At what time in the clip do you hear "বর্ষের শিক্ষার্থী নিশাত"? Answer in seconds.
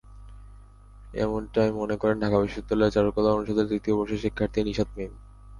3.97-4.89